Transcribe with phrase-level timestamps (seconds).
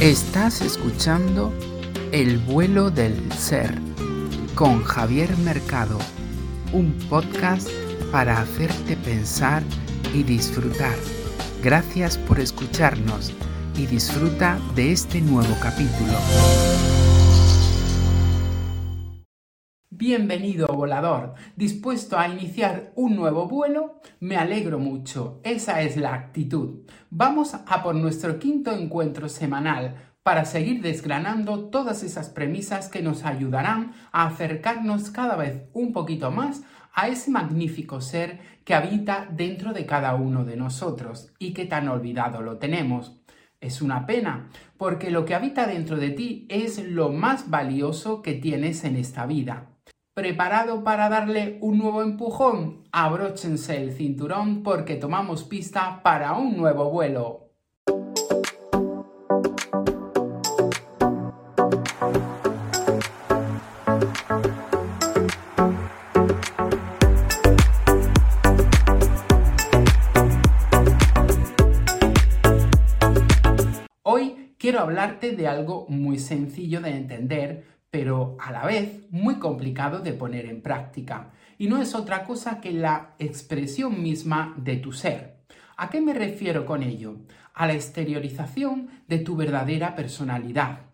[0.00, 1.52] Estás escuchando
[2.10, 3.78] El vuelo del ser
[4.54, 5.98] con Javier Mercado,
[6.72, 7.68] un podcast
[8.10, 9.62] para hacerte pensar
[10.14, 10.96] y disfrutar.
[11.62, 13.30] Gracias por escucharnos
[13.76, 16.14] y disfruta de este nuevo capítulo.
[20.00, 26.86] Bienvenido volador, dispuesto a iniciar un nuevo vuelo, me alegro mucho, esa es la actitud.
[27.10, 33.26] Vamos a por nuestro quinto encuentro semanal para seguir desgranando todas esas premisas que nos
[33.26, 36.62] ayudarán a acercarnos cada vez un poquito más
[36.94, 41.88] a ese magnífico ser que habita dentro de cada uno de nosotros y que tan
[41.88, 43.20] olvidado lo tenemos.
[43.60, 44.48] Es una pena,
[44.78, 49.26] porque lo que habita dentro de ti es lo más valioso que tienes en esta
[49.26, 49.66] vida.
[50.12, 52.82] ¿Preparado para darle un nuevo empujón?
[52.90, 57.46] Abróchense el cinturón porque tomamos pista para un nuevo vuelo.
[74.02, 80.00] Hoy quiero hablarte de algo muy sencillo de entender, pero a la vez muy complicado
[80.00, 81.32] de poner en práctica.
[81.58, 85.40] Y no es otra cosa que la expresión misma de tu ser.
[85.76, 87.16] ¿A qué me refiero con ello?
[87.54, 90.90] A la exteriorización de tu verdadera personalidad.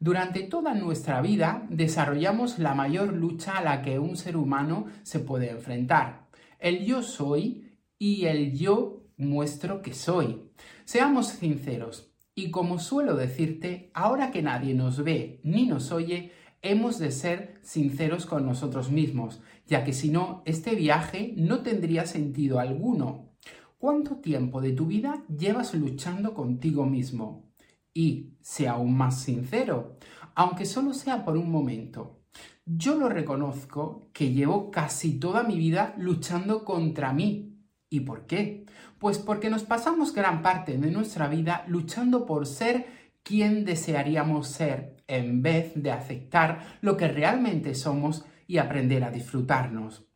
[0.00, 5.18] Durante toda nuestra vida desarrollamos la mayor lucha a la que un ser humano se
[5.18, 6.28] puede enfrentar.
[6.60, 10.52] El yo soy y el yo muestro que soy.
[10.84, 12.07] Seamos sinceros,
[12.38, 16.30] y como suelo decirte, ahora que nadie nos ve ni nos oye,
[16.62, 22.06] hemos de ser sinceros con nosotros mismos, ya que si no, este viaje no tendría
[22.06, 23.32] sentido alguno.
[23.76, 27.50] ¿Cuánto tiempo de tu vida llevas luchando contigo mismo?
[27.92, 29.98] Y, sea aún más sincero,
[30.36, 32.20] aunque solo sea por un momento,
[32.64, 37.58] yo lo reconozco que llevo casi toda mi vida luchando contra mí.
[37.90, 38.64] ¿Y por qué?
[38.98, 42.86] Pues porque nos pasamos gran parte de nuestra vida luchando por ser
[43.22, 50.06] quien desearíamos ser en vez de aceptar lo que realmente somos y aprender a disfrutarnos.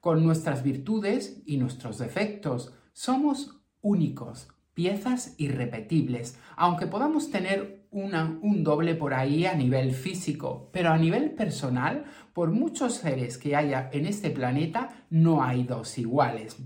[0.00, 8.64] Con nuestras virtudes y nuestros defectos somos únicos, piezas irrepetibles, aunque podamos tener una, un
[8.64, 13.90] doble por ahí a nivel físico, pero a nivel personal, por muchos seres que haya
[13.92, 16.56] en este planeta, no hay dos iguales.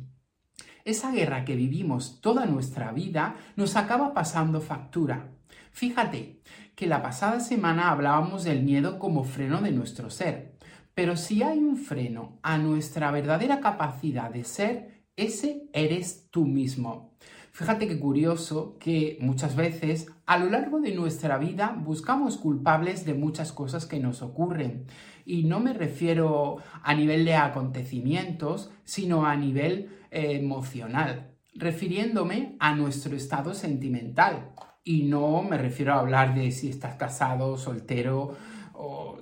[0.86, 5.32] Esa guerra que vivimos toda nuestra vida nos acaba pasando factura.
[5.72, 6.40] Fíjate
[6.76, 10.54] que la pasada semana hablábamos del miedo como freno de nuestro ser,
[10.94, 17.16] pero si hay un freno a nuestra verdadera capacidad de ser, ese eres tú mismo.
[17.56, 23.14] Fíjate qué curioso que muchas veces a lo largo de nuestra vida buscamos culpables de
[23.14, 24.84] muchas cosas que nos ocurren.
[25.24, 33.16] Y no me refiero a nivel de acontecimientos, sino a nivel emocional, refiriéndome a nuestro
[33.16, 34.50] estado sentimental.
[34.84, 38.36] Y no me refiero a hablar de si estás casado, soltero,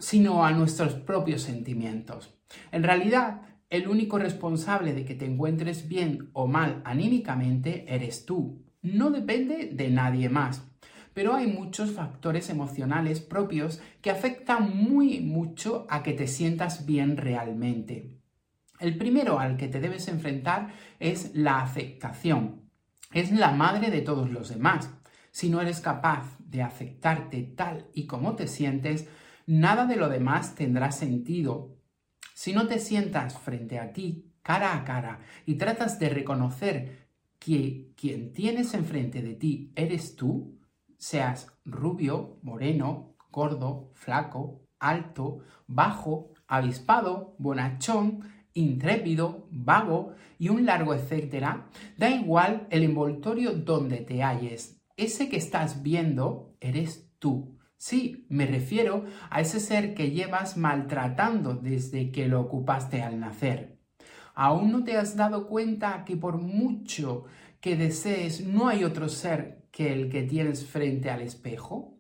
[0.01, 2.35] sino a nuestros propios sentimientos.
[2.73, 3.43] En realidad,
[3.75, 8.63] el único responsable de que te encuentres bien o mal anímicamente eres tú.
[8.83, 10.63] No depende de nadie más.
[11.13, 17.17] Pero hay muchos factores emocionales propios que afectan muy mucho a que te sientas bien
[17.17, 18.15] realmente.
[18.79, 22.63] El primero al que te debes enfrentar es la aceptación.
[23.13, 24.91] Es la madre de todos los demás.
[25.33, 29.09] Si no eres capaz de aceptarte tal y como te sientes,
[29.47, 31.77] nada de lo demás tendrá sentido.
[32.35, 37.07] Si no te sientas frente a ti, cara a cara, y tratas de reconocer
[37.39, 40.59] que quien tienes enfrente de ti eres tú,
[40.99, 51.69] seas rubio, moreno, gordo, flaco, alto, bajo, avispado, bonachón, intrépido, vago y un largo etcétera,
[51.97, 54.81] da igual el envoltorio donde te halles.
[54.97, 57.59] Ese que estás viendo eres tú.
[57.77, 63.79] Sí, me refiero a ese ser que llevas maltratando desde que lo ocupaste al nacer.
[64.35, 67.25] ¿Aún no te has dado cuenta que por mucho
[67.61, 71.99] que desees no hay otro ser que el que tienes frente al espejo?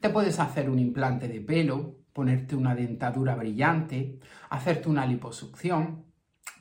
[0.00, 6.04] Te puedes hacer un implante de pelo, ponerte una dentadura brillante, hacerte una liposucción,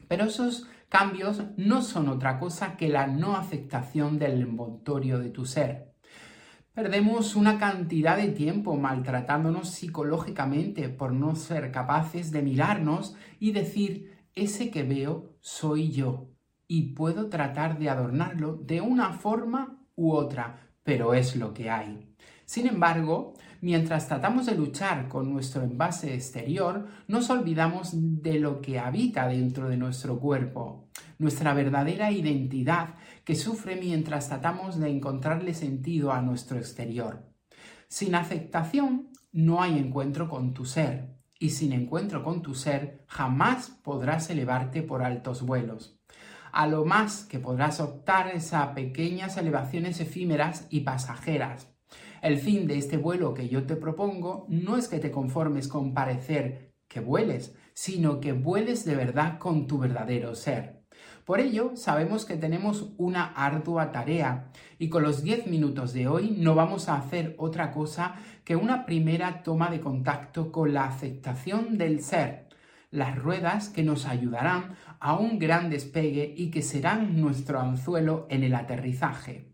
[0.08, 5.46] pero esos cambios no son otra cosa que la no aceptación del envoltorio de tu
[5.46, 5.93] ser.
[6.74, 14.18] Perdemos una cantidad de tiempo maltratándonos psicológicamente por no ser capaces de mirarnos y decir,
[14.34, 16.32] ese que veo soy yo
[16.68, 22.08] y puedo tratar de adornarlo de una forma u otra, pero es lo que hay.
[22.46, 28.80] Sin embargo, mientras tratamos de luchar con nuestro envase exterior, nos olvidamos de lo que
[28.80, 30.88] habita dentro de nuestro cuerpo,
[31.20, 37.24] nuestra verdadera identidad que sufre mientras tratamos de encontrarle sentido a nuestro exterior.
[37.88, 43.70] Sin aceptación no hay encuentro con tu ser, y sin encuentro con tu ser jamás
[43.84, 46.00] podrás elevarte por altos vuelos.
[46.52, 51.74] A lo más que podrás optar es a pequeñas elevaciones efímeras y pasajeras,
[52.24, 55.94] el fin de este vuelo que yo te propongo no es que te conformes con
[55.94, 60.83] parecer que vueles, sino que vueles de verdad con tu verdadero ser.
[61.26, 66.36] Por ello, sabemos que tenemos una ardua tarea y con los 10 minutos de hoy
[66.38, 71.78] no vamos a hacer otra cosa que una primera toma de contacto con la aceptación
[71.78, 72.50] del ser,
[72.92, 78.44] las ruedas que nos ayudarán a un gran despegue y que serán nuestro anzuelo en
[78.44, 79.48] el aterrizaje.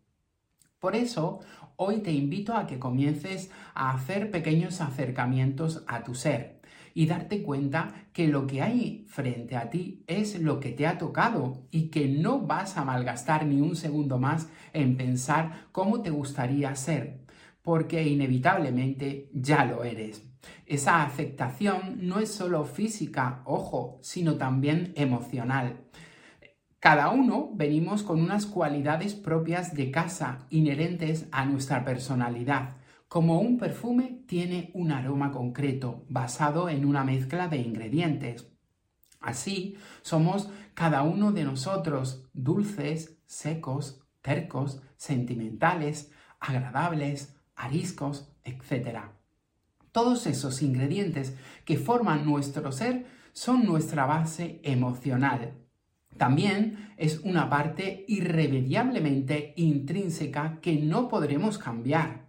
[0.80, 1.40] Por eso,
[1.76, 6.59] hoy te invito a que comiences a hacer pequeños acercamientos a tu ser
[6.94, 10.98] y darte cuenta que lo que hay frente a ti es lo que te ha
[10.98, 16.10] tocado y que no vas a malgastar ni un segundo más en pensar cómo te
[16.10, 17.20] gustaría ser,
[17.62, 20.26] porque inevitablemente ya lo eres.
[20.66, 25.82] Esa aceptación no es solo física, ojo, sino también emocional.
[26.80, 32.78] Cada uno venimos con unas cualidades propias de casa, inherentes a nuestra personalidad,
[33.10, 38.48] como un perfume tiene un aroma concreto, basado en una mezcla de ingredientes.
[39.20, 49.00] Así somos cada uno de nosotros dulces, secos, tercos, sentimentales, agradables, ariscos, etc.
[49.92, 51.36] Todos esos ingredientes
[51.66, 55.60] que forman nuestro ser son nuestra base emocional,
[56.18, 62.29] también es una parte irremediablemente intrínseca que no podremos cambiar.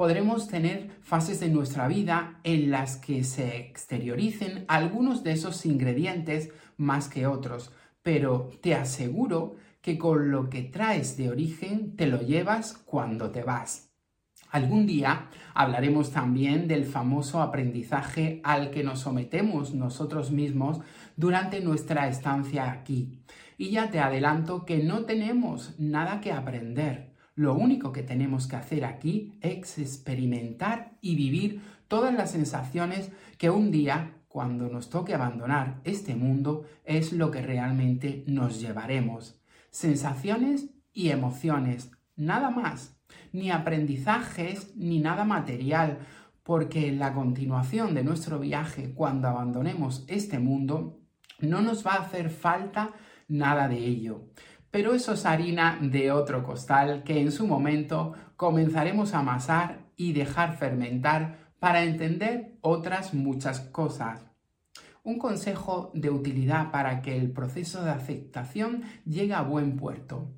[0.00, 6.48] Podremos tener fases de nuestra vida en las que se exterioricen algunos de esos ingredientes
[6.78, 7.70] más que otros,
[8.00, 13.42] pero te aseguro que con lo que traes de origen te lo llevas cuando te
[13.42, 13.90] vas.
[14.50, 20.80] Algún día hablaremos también del famoso aprendizaje al que nos sometemos nosotros mismos
[21.14, 23.20] durante nuestra estancia aquí.
[23.58, 27.09] Y ya te adelanto que no tenemos nada que aprender.
[27.40, 33.48] Lo único que tenemos que hacer aquí es experimentar y vivir todas las sensaciones que
[33.48, 39.40] un día, cuando nos toque abandonar este mundo, es lo que realmente nos llevaremos.
[39.70, 43.00] Sensaciones y emociones, nada más
[43.32, 46.00] ni aprendizajes, ni nada material,
[46.42, 51.00] porque en la continuación de nuestro viaje, cuando abandonemos este mundo,
[51.38, 52.90] no nos va a hacer falta
[53.28, 54.26] nada de ello.
[54.70, 60.12] Pero eso es harina de otro costal que en su momento comenzaremos a amasar y
[60.12, 64.26] dejar fermentar para entender otras muchas cosas.
[65.02, 70.30] Un consejo de utilidad para que el proceso de aceptación llegue a buen puerto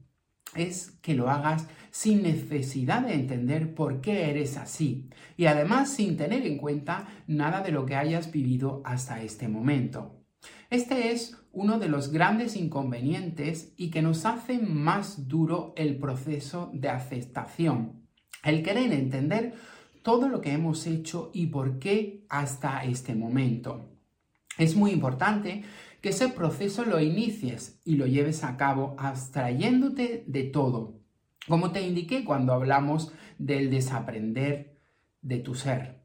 [0.54, 6.16] es que lo hagas sin necesidad de entender por qué eres así y además sin
[6.16, 10.21] tener en cuenta nada de lo que hayas vivido hasta este momento.
[10.70, 16.70] Este es uno de los grandes inconvenientes y que nos hace más duro el proceso
[16.72, 18.06] de aceptación.
[18.42, 19.54] El querer entender
[20.02, 23.88] todo lo que hemos hecho y por qué hasta este momento.
[24.58, 25.62] Es muy importante
[26.00, 31.00] que ese proceso lo inicies y lo lleves a cabo abstrayéndote de todo,
[31.46, 34.76] como te indiqué cuando hablamos del desaprender
[35.22, 36.01] de tu ser.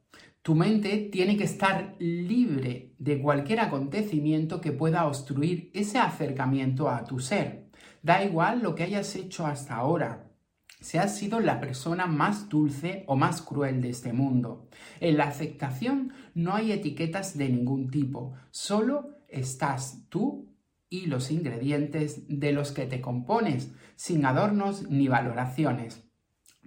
[0.48, 7.04] Tu mente tiene que estar libre de cualquier acontecimiento que pueda obstruir ese acercamiento a
[7.04, 7.70] tu ser.
[8.02, 10.32] Da igual lo que hayas hecho hasta ahora,
[10.80, 14.70] si has sido la persona más dulce o más cruel de este mundo.
[15.02, 20.56] En la aceptación no hay etiquetas de ningún tipo, solo estás tú
[20.90, 26.06] y los ingredientes de los que te compones, sin adornos ni valoraciones.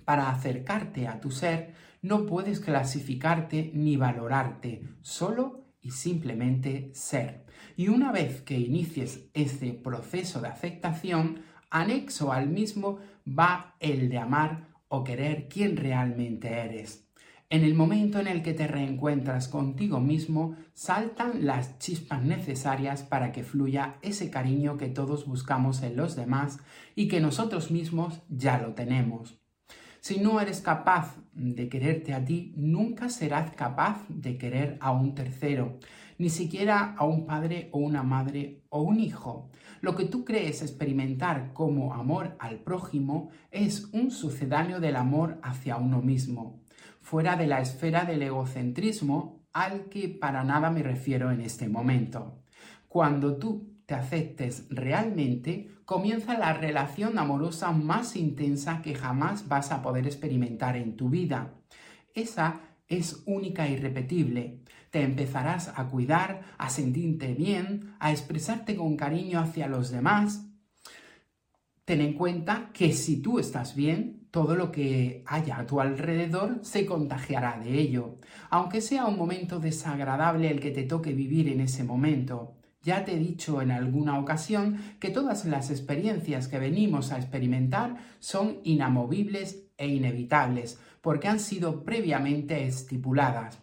[0.05, 7.47] Para acercarte a tu ser, no puedes clasificarte ni valorarte, solo y simplemente ser.
[7.77, 14.19] Y una vez que inicies este proceso de aceptación, anexo al mismo va el de
[14.19, 17.07] amar o querer quien realmente eres.
[17.53, 23.33] En el momento en el que te reencuentras contigo mismo, saltan las chispas necesarias para
[23.33, 26.61] que fluya ese cariño que todos buscamos en los demás
[26.95, 29.40] y que nosotros mismos ya lo tenemos.
[30.01, 35.15] Si no eres capaz de quererte a ti, nunca serás capaz de querer a un
[35.15, 35.79] tercero,
[36.17, 39.51] ni siquiera a un padre o una madre o un hijo.
[39.83, 45.77] Lo que tú crees experimentar como amor al prójimo es un sucedáneo del amor hacia
[45.77, 46.61] uno mismo.
[47.03, 52.43] fuera de la esfera del egocentrismo al que para nada me refiero en este momento.
[52.89, 59.83] Cuando tú te aceptes realmente, comienza la relación amorosa más intensa que jamás vas a
[59.83, 61.55] poder experimentar en tu vida.
[62.15, 64.61] Esa es única e irrepetible.
[64.91, 70.47] Te empezarás a cuidar, a sentirte bien, a expresarte con cariño hacia los demás.
[71.85, 76.61] Ten en cuenta que si tú estás bien, todo lo que haya a tu alrededor
[76.63, 78.19] se contagiará de ello,
[78.51, 82.60] aunque sea un momento desagradable el que te toque vivir en ese momento.
[82.83, 87.97] Ya te he dicho en alguna ocasión que todas las experiencias que venimos a experimentar
[88.21, 93.59] son inamovibles e inevitables, porque han sido previamente estipuladas.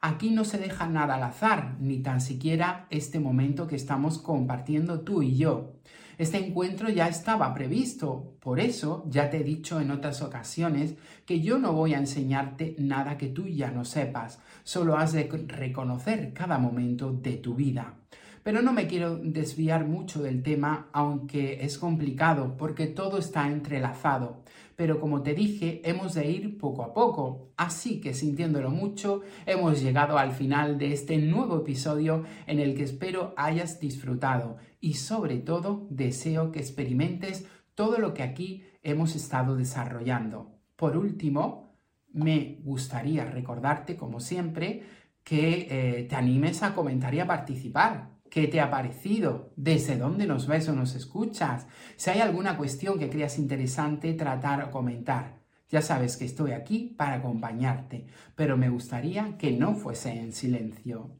[0.00, 5.00] Aquí no se deja nada al azar, ni tan siquiera este momento que estamos compartiendo
[5.00, 5.74] tú y yo.
[6.16, 10.94] Este encuentro ya estaba previsto, por eso ya te he dicho en otras ocasiones
[11.26, 15.24] que yo no voy a enseñarte nada que tú ya no sepas, solo has de
[15.48, 17.94] reconocer cada momento de tu vida.
[18.42, 24.42] Pero no me quiero desviar mucho del tema, aunque es complicado, porque todo está entrelazado.
[24.76, 27.52] Pero como te dije, hemos de ir poco a poco.
[27.58, 32.84] Así que sintiéndolo mucho, hemos llegado al final de este nuevo episodio en el que
[32.84, 39.54] espero hayas disfrutado y sobre todo deseo que experimentes todo lo que aquí hemos estado
[39.54, 40.58] desarrollando.
[40.76, 41.76] Por último,
[42.12, 44.82] me gustaría recordarte, como siempre,
[45.22, 48.19] que eh, te animes a comentar y a participar.
[48.30, 49.52] ¿Qué te ha parecido?
[49.56, 51.66] ¿Desde dónde nos ves o nos escuchas?
[51.96, 55.40] Si hay alguna cuestión que creas interesante tratar o comentar.
[55.68, 58.06] Ya sabes que estoy aquí para acompañarte,
[58.36, 61.10] pero me gustaría que no fuese en silencio.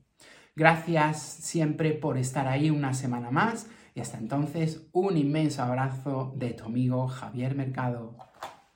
[0.55, 6.51] Gracias siempre por estar ahí una semana más y hasta entonces un inmenso abrazo de
[6.51, 8.17] tu amigo Javier Mercado.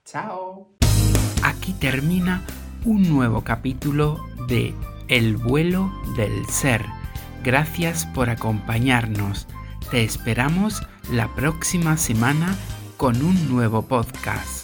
[0.05, 0.77] Chao.
[1.45, 2.43] Aquí termina
[2.85, 4.75] un nuevo capítulo de
[5.09, 6.83] El vuelo del ser
[7.45, 9.47] Gracias por acompañarnos.
[9.91, 10.83] Te esperamos
[11.13, 12.57] la próxima semana
[12.97, 14.64] con un nuevo podcast.